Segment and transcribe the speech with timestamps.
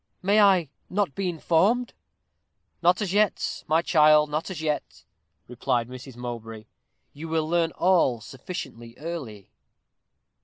[0.23, 1.93] "May I not be informed?"
[2.81, 5.03] "Not as yet, my child not as yet,"
[5.47, 6.15] replied Mrs.
[6.15, 6.65] Mowbray.
[7.13, 9.51] "You will learn all sufficiently early."